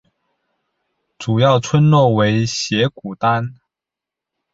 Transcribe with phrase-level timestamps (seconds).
[1.19, 3.53] 主要村落为斜古丹。